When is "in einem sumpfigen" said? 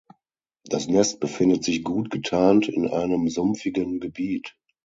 2.67-3.99